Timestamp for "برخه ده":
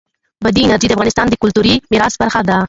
2.21-2.57